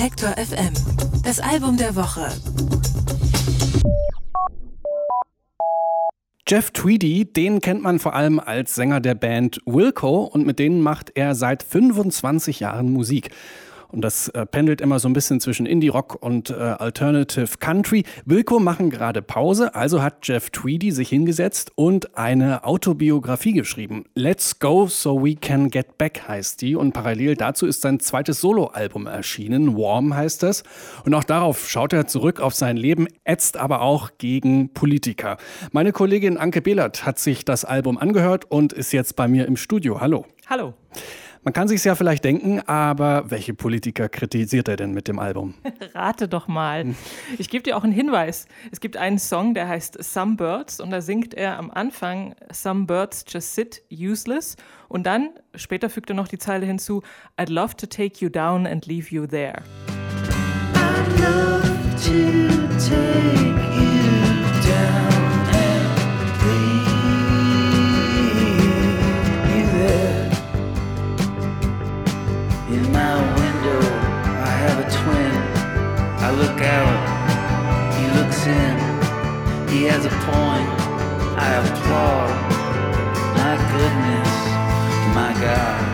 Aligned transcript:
Detektor 0.00 0.30
FM. 0.30 0.72
Das 1.24 1.40
Album 1.40 1.76
der 1.76 1.94
Woche. 1.94 2.26
Jeff 6.48 6.70
Tweedy, 6.70 7.30
den 7.30 7.60
kennt 7.60 7.82
man 7.82 7.98
vor 7.98 8.14
allem 8.14 8.40
als 8.40 8.74
Sänger 8.74 9.00
der 9.00 9.14
Band 9.14 9.60
Wilco 9.66 10.22
und 10.22 10.46
mit 10.46 10.58
denen 10.58 10.80
macht 10.80 11.12
er 11.16 11.34
seit 11.34 11.62
25 11.62 12.60
Jahren 12.60 12.90
Musik. 12.94 13.28
Und 13.92 14.02
das 14.02 14.28
äh, 14.28 14.46
pendelt 14.46 14.80
immer 14.80 14.98
so 14.98 15.08
ein 15.08 15.12
bisschen 15.12 15.40
zwischen 15.40 15.66
Indie-Rock 15.66 16.18
und 16.20 16.50
äh, 16.50 16.54
Alternative 16.54 17.58
Country. 17.58 18.04
Wilco 18.24 18.60
machen 18.60 18.90
gerade 18.90 19.22
Pause, 19.22 19.74
also 19.74 20.02
hat 20.02 20.26
Jeff 20.26 20.50
Tweedy 20.50 20.92
sich 20.92 21.08
hingesetzt 21.08 21.72
und 21.74 22.16
eine 22.16 22.64
Autobiografie 22.64 23.52
geschrieben. 23.52 24.04
Let's 24.14 24.58
Go 24.58 24.86
So 24.86 25.24
We 25.24 25.34
Can 25.34 25.70
Get 25.70 25.98
Back 25.98 26.22
heißt 26.28 26.62
die. 26.62 26.76
Und 26.76 26.92
parallel 26.92 27.36
dazu 27.36 27.66
ist 27.66 27.82
sein 27.82 28.00
zweites 28.00 28.40
Soloalbum 28.40 29.06
erschienen. 29.06 29.76
Warm 29.76 30.14
heißt 30.14 30.42
das. 30.42 30.62
Und 31.04 31.14
auch 31.14 31.24
darauf 31.24 31.68
schaut 31.68 31.92
er 31.92 32.06
zurück 32.06 32.40
auf 32.40 32.54
sein 32.54 32.76
Leben, 32.76 33.06
ätzt 33.24 33.56
aber 33.56 33.82
auch 33.82 34.10
gegen 34.18 34.72
Politiker. 34.72 35.36
Meine 35.72 35.92
Kollegin 35.92 36.36
Anke 36.36 36.62
Behlert 36.62 37.04
hat 37.04 37.18
sich 37.18 37.44
das 37.44 37.64
Album 37.64 37.98
angehört 37.98 38.44
und 38.50 38.72
ist 38.72 38.92
jetzt 38.92 39.16
bei 39.16 39.28
mir 39.28 39.46
im 39.46 39.56
Studio. 39.56 40.00
Hallo. 40.00 40.26
Hallo. 40.46 40.74
Man 41.42 41.54
kann 41.54 41.68
sich 41.68 41.82
ja 41.84 41.94
vielleicht 41.94 42.24
denken, 42.24 42.60
aber 42.60 43.30
welche 43.30 43.54
Politiker 43.54 44.10
kritisiert 44.10 44.68
er 44.68 44.76
denn 44.76 44.92
mit 44.92 45.08
dem 45.08 45.18
Album? 45.18 45.54
Rate 45.94 46.28
doch 46.28 46.48
mal. 46.48 46.94
Ich 47.38 47.48
gebe 47.48 47.62
dir 47.62 47.78
auch 47.78 47.84
einen 47.84 47.94
Hinweis. 47.94 48.46
Es 48.70 48.80
gibt 48.80 48.98
einen 48.98 49.18
Song, 49.18 49.54
der 49.54 49.66
heißt 49.66 50.02
Some 50.04 50.36
Birds 50.36 50.80
und 50.80 50.90
da 50.90 51.00
singt 51.00 51.32
er 51.32 51.58
am 51.58 51.70
Anfang 51.70 52.34
Some 52.52 52.84
Birds 52.84 53.24
just 53.26 53.54
sit 53.54 53.82
useless 53.90 54.56
und 54.88 55.06
dann 55.06 55.30
später 55.54 55.88
fügt 55.88 56.10
er 56.10 56.16
noch 56.16 56.28
die 56.28 56.38
Zeile 56.38 56.66
hinzu 56.66 57.02
I'd 57.38 57.50
love 57.50 57.74
to 57.76 57.86
take 57.86 58.22
you 58.22 58.28
down 58.28 58.66
and 58.66 58.84
leave 58.84 59.08
you 59.14 59.26
there. 59.26 59.62
I'd 60.74 61.20
love 61.20 61.62
to 62.04 62.68
take 62.78 63.69
look 76.28 76.60
out, 76.60 77.00
he 77.96 78.04
looks 78.20 78.46
in, 78.46 78.76
he 79.68 79.84
has 79.86 80.04
a 80.04 80.14
point, 80.28 80.68
I 81.38 81.48
applaud. 81.64 82.30
My 83.36 83.56
goodness, 83.72 85.14
my 85.14 85.32
God? 85.40 85.90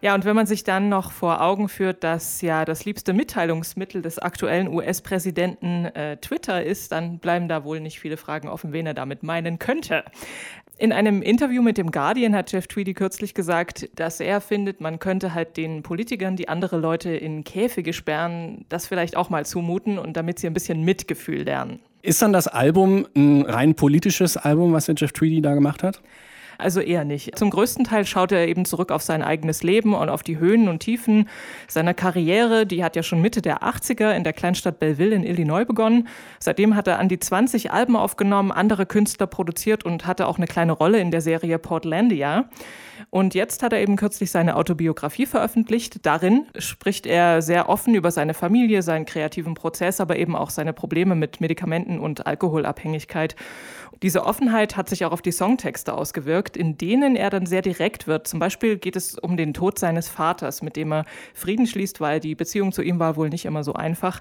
Ja, 0.00 0.14
und 0.14 0.24
wenn 0.24 0.36
man 0.36 0.46
sich 0.46 0.62
dann 0.62 0.88
noch 0.88 1.10
vor 1.10 1.40
Augen 1.40 1.68
führt, 1.68 2.04
dass 2.04 2.40
ja 2.40 2.64
das 2.64 2.84
liebste 2.84 3.12
Mitteilungsmittel 3.12 4.00
des 4.00 4.20
aktuellen 4.20 4.68
US-Präsidenten 4.68 5.86
äh, 5.86 6.16
Twitter 6.18 6.62
ist, 6.62 6.92
dann 6.92 7.18
bleiben 7.18 7.48
da 7.48 7.64
wohl 7.64 7.80
nicht 7.80 7.98
viele 7.98 8.16
Fragen 8.16 8.48
offen, 8.48 8.72
wen 8.72 8.86
er 8.86 8.94
damit 8.94 9.24
meinen 9.24 9.58
könnte. 9.58 10.04
In 10.80 10.92
einem 10.92 11.22
Interview 11.22 11.60
mit 11.60 11.76
dem 11.76 11.90
Guardian 11.90 12.36
hat 12.36 12.52
Jeff 12.52 12.68
Tweedy 12.68 12.94
kürzlich 12.94 13.34
gesagt, 13.34 13.90
dass 13.96 14.20
er 14.20 14.40
findet, 14.40 14.80
man 14.80 15.00
könnte 15.00 15.34
halt 15.34 15.56
den 15.56 15.82
Politikern, 15.82 16.36
die 16.36 16.48
andere 16.48 16.78
Leute 16.78 17.10
in 17.10 17.42
Käfige 17.42 17.92
sperren, 17.92 18.64
das 18.68 18.86
vielleicht 18.86 19.16
auch 19.16 19.28
mal 19.28 19.44
zumuten 19.44 19.98
und 19.98 20.16
damit 20.16 20.38
sie 20.38 20.46
ein 20.46 20.54
bisschen 20.54 20.84
Mitgefühl 20.84 21.42
lernen. 21.42 21.80
Ist 22.02 22.22
dann 22.22 22.32
das 22.32 22.46
Album 22.46 23.08
ein 23.16 23.42
rein 23.42 23.74
politisches 23.74 24.36
Album, 24.36 24.72
was 24.72 24.86
der 24.86 24.94
Jeff 24.94 25.10
Tweedy 25.10 25.42
da 25.42 25.54
gemacht 25.54 25.82
hat? 25.82 26.00
Also 26.60 26.80
eher 26.80 27.04
nicht. 27.04 27.38
Zum 27.38 27.50
größten 27.50 27.84
Teil 27.84 28.04
schaut 28.04 28.32
er 28.32 28.48
eben 28.48 28.64
zurück 28.64 28.90
auf 28.90 29.00
sein 29.00 29.22
eigenes 29.22 29.62
Leben 29.62 29.94
und 29.94 30.08
auf 30.08 30.24
die 30.24 30.38
Höhen 30.38 30.68
und 30.68 30.80
Tiefen 30.80 31.28
seiner 31.68 31.94
Karriere. 31.94 32.66
Die 32.66 32.82
hat 32.82 32.96
ja 32.96 33.04
schon 33.04 33.22
Mitte 33.22 33.40
der 33.40 33.62
80er 33.62 34.10
in 34.10 34.24
der 34.24 34.32
Kleinstadt 34.32 34.80
Belleville 34.80 35.14
in 35.14 35.22
Illinois 35.22 35.64
begonnen. 35.64 36.08
Seitdem 36.40 36.74
hat 36.74 36.88
er 36.88 36.98
an 36.98 37.08
die 37.08 37.20
20 37.20 37.70
Alben 37.70 37.94
aufgenommen, 37.94 38.50
andere 38.50 38.86
Künstler 38.86 39.28
produziert 39.28 39.84
und 39.84 40.08
hatte 40.08 40.26
auch 40.26 40.38
eine 40.38 40.48
kleine 40.48 40.72
Rolle 40.72 40.98
in 40.98 41.12
der 41.12 41.20
Serie 41.20 41.60
Portlandia. 41.60 42.48
Und 43.10 43.34
jetzt 43.34 43.62
hat 43.62 43.72
er 43.72 43.80
eben 43.80 43.96
kürzlich 43.96 44.30
seine 44.30 44.56
Autobiografie 44.56 45.24
veröffentlicht. 45.24 46.04
Darin 46.04 46.46
spricht 46.58 47.06
er 47.06 47.40
sehr 47.40 47.68
offen 47.70 47.94
über 47.94 48.10
seine 48.10 48.34
Familie, 48.34 48.82
seinen 48.82 49.06
kreativen 49.06 49.54
Prozess, 49.54 50.00
aber 50.00 50.16
eben 50.16 50.36
auch 50.36 50.50
seine 50.50 50.74
Probleme 50.74 51.14
mit 51.14 51.40
Medikamenten 51.40 51.98
und 52.00 52.26
Alkoholabhängigkeit. 52.26 53.34
Diese 54.02 54.24
Offenheit 54.24 54.76
hat 54.76 54.88
sich 54.88 55.04
auch 55.04 55.10
auf 55.10 55.22
die 55.22 55.32
Songtexte 55.32 55.92
ausgewirkt, 55.92 56.56
in 56.56 56.78
denen 56.78 57.16
er 57.16 57.30
dann 57.30 57.46
sehr 57.46 57.62
direkt 57.62 58.06
wird. 58.06 58.28
Zum 58.28 58.38
Beispiel 58.38 58.76
geht 58.76 58.94
es 58.94 59.18
um 59.18 59.36
den 59.36 59.54
Tod 59.54 59.78
seines 59.78 60.08
Vaters, 60.08 60.62
mit 60.62 60.76
dem 60.76 60.92
er 60.92 61.04
Frieden 61.34 61.66
schließt, 61.66 62.00
weil 62.00 62.20
die 62.20 62.36
Beziehung 62.36 62.70
zu 62.70 62.82
ihm 62.82 63.00
war 63.00 63.16
wohl 63.16 63.28
nicht 63.28 63.44
immer 63.44 63.64
so 63.64 63.72
einfach. 63.72 64.20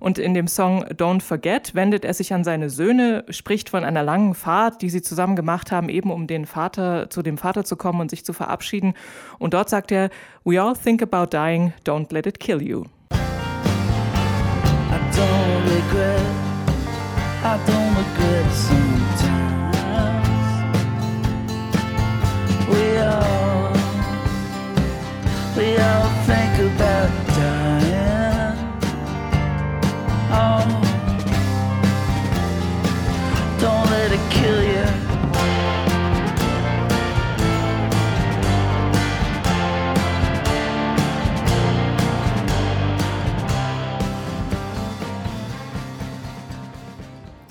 Und 0.00 0.18
in 0.18 0.32
dem 0.32 0.48
Song 0.48 0.84
Don't 0.84 1.20
Forget 1.20 1.74
wendet 1.74 2.06
er 2.06 2.14
sich 2.14 2.32
an 2.32 2.42
seine 2.42 2.70
Söhne, 2.70 3.24
spricht 3.28 3.68
von 3.68 3.84
einer 3.84 4.02
langen 4.02 4.34
Fahrt, 4.34 4.80
die 4.80 4.88
sie 4.88 5.02
zusammen 5.02 5.36
gemacht 5.36 5.72
haben, 5.72 5.90
eben 5.90 6.10
um 6.10 6.26
den 6.26 6.46
Vater, 6.46 7.10
zu 7.10 7.22
dem 7.22 7.36
Vater 7.36 7.64
zu 7.64 7.76
kommen 7.76 8.00
und 8.00 8.10
sich 8.10 8.24
zu 8.28 8.32
verabschieden. 8.34 8.94
Und 9.38 9.54
dort 9.54 9.70
sagt 9.70 9.90
er, 9.90 10.10
We 10.44 10.60
all 10.60 10.76
think 10.76 11.02
about 11.02 11.30
dying, 11.30 11.72
don't 11.84 12.12
let 12.12 12.26
it 12.26 12.38
kill 12.38 12.62
you. 12.62 12.84
I 13.10 13.16
don't 15.16 15.64
regret, 15.64 16.20
I 17.42 17.58
don't 17.66 17.96
regret. 17.96 18.87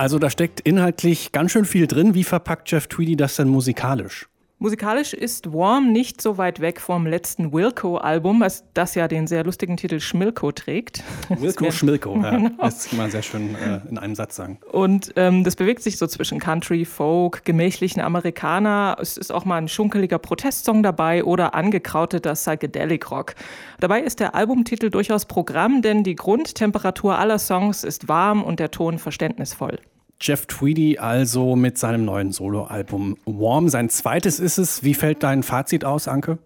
Also 0.00 0.18
da 0.18 0.30
steckt 0.30 0.60
inhaltlich 0.60 1.30
ganz 1.30 1.52
schön 1.52 1.66
viel 1.66 1.86
drin. 1.86 2.14
Wie 2.14 2.24
verpackt 2.24 2.70
Jeff 2.70 2.86
Tweedy 2.86 3.16
das 3.16 3.36
denn 3.36 3.48
musikalisch? 3.48 4.30
Musikalisch 4.58 5.12
ist 5.12 5.52
Warm 5.52 5.92
nicht 5.92 6.22
so 6.22 6.38
weit 6.38 6.60
weg 6.60 6.80
vom 6.80 7.06
letzten 7.06 7.52
Wilco-Album, 7.52 8.42
das 8.72 8.94
ja 8.94 9.08
den 9.08 9.26
sehr 9.26 9.44
lustigen 9.44 9.76
Titel 9.76 10.00
Schmilko 10.00 10.52
trägt. 10.52 11.02
Wilco, 11.28 11.70
Schmilko, 11.70 12.16
ja. 12.16 12.30
Genau. 12.36 12.50
Das 12.58 12.88
kann 12.88 12.98
man 12.98 13.10
sehr 13.10 13.22
schön 13.22 13.54
äh, 13.54 13.80
in 13.90 13.98
einem 13.98 14.14
Satz 14.14 14.36
sagen. 14.36 14.58
Und 14.72 15.12
ähm, 15.16 15.44
das 15.44 15.54
bewegt 15.56 15.82
sich 15.82 15.98
so 15.98 16.06
zwischen 16.06 16.38
Country, 16.38 16.86
Folk, 16.86 17.44
gemächlichen 17.44 18.00
Amerikaner. 18.00 18.96
Es 19.00 19.18
ist 19.18 19.30
auch 19.30 19.44
mal 19.44 19.56
ein 19.56 19.68
schunkeliger 19.68 20.18
Protestsong 20.18 20.82
dabei 20.82 21.24
oder 21.24 21.54
angekrauteter 21.54 22.32
Psychedelic 22.32 23.10
Rock. 23.10 23.34
Dabei 23.80 24.00
ist 24.00 24.18
der 24.18 24.34
Albumtitel 24.34 24.88
durchaus 24.88 25.26
Programm, 25.26 25.82
denn 25.82 26.04
die 26.04 26.16
Grundtemperatur 26.16 27.18
aller 27.18 27.38
Songs 27.38 27.84
ist 27.84 28.08
warm 28.08 28.42
und 28.42 28.60
der 28.60 28.70
Ton 28.70 28.98
verständnisvoll. 28.98 29.78
Jeff 30.20 30.46
Tweedy 30.46 30.98
also 30.98 31.56
mit 31.56 31.78
seinem 31.78 32.04
neuen 32.04 32.32
Soloalbum 32.32 33.16
Warm. 33.24 33.68
Sein 33.68 33.88
zweites 33.88 34.38
ist 34.38 34.58
es. 34.58 34.84
Wie 34.84 34.94
fällt 34.94 35.22
dein 35.22 35.42
Fazit 35.42 35.84
aus, 35.84 36.08
Anke? 36.08 36.38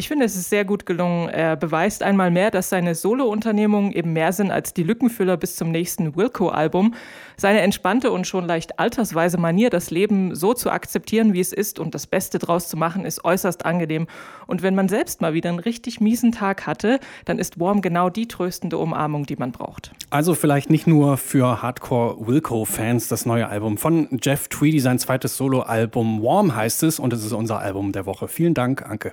Ich 0.00 0.08
finde, 0.08 0.24
es 0.24 0.34
ist 0.34 0.48
sehr 0.48 0.64
gut 0.64 0.86
gelungen. 0.86 1.28
Er 1.28 1.56
beweist 1.56 2.02
einmal 2.02 2.30
mehr, 2.30 2.50
dass 2.50 2.70
seine 2.70 2.94
Solo-Unternehmungen 2.94 3.92
eben 3.92 4.14
mehr 4.14 4.32
sind 4.32 4.50
als 4.50 4.72
die 4.72 4.82
Lückenfüller 4.82 5.36
bis 5.36 5.56
zum 5.56 5.70
nächsten 5.70 6.16
Wilco-Album. 6.16 6.94
Seine 7.36 7.60
entspannte 7.60 8.10
und 8.10 8.26
schon 8.26 8.46
leicht 8.46 8.78
altersweise 8.78 9.36
Manier, 9.36 9.68
das 9.68 9.90
Leben 9.90 10.34
so 10.34 10.54
zu 10.54 10.70
akzeptieren, 10.70 11.34
wie 11.34 11.40
es 11.40 11.52
ist 11.52 11.78
und 11.78 11.94
das 11.94 12.06
Beste 12.06 12.38
draus 12.38 12.68
zu 12.68 12.78
machen, 12.78 13.04
ist 13.04 13.26
äußerst 13.26 13.66
angenehm. 13.66 14.06
Und 14.46 14.62
wenn 14.62 14.74
man 14.74 14.88
selbst 14.88 15.20
mal 15.20 15.34
wieder 15.34 15.50
einen 15.50 15.58
richtig 15.58 16.00
miesen 16.00 16.32
Tag 16.32 16.66
hatte, 16.66 16.98
dann 17.26 17.38
ist 17.38 17.60
Warm 17.60 17.82
genau 17.82 18.08
die 18.08 18.26
tröstende 18.26 18.78
Umarmung, 18.78 19.26
die 19.26 19.36
man 19.36 19.52
braucht. 19.52 19.92
Also 20.08 20.34
vielleicht 20.34 20.70
nicht 20.70 20.86
nur 20.86 21.18
für 21.18 21.60
Hardcore-Wilco-Fans 21.60 23.08
das 23.08 23.26
neue 23.26 23.48
Album 23.48 23.76
von 23.76 24.08
Jeff 24.22 24.48
Tweedy, 24.48 24.80
sein 24.80 24.98
zweites 24.98 25.36
Solo-Album 25.36 26.22
Warm 26.22 26.56
heißt 26.56 26.84
es 26.84 26.98
und 26.98 27.12
es 27.12 27.22
ist 27.22 27.32
unser 27.32 27.58
Album 27.58 27.92
der 27.92 28.06
Woche. 28.06 28.28
Vielen 28.28 28.54
Dank, 28.54 28.88
Anke. 28.88 29.12